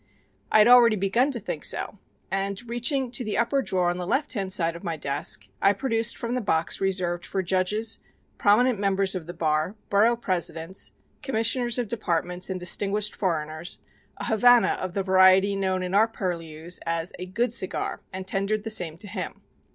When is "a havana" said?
14.17-14.69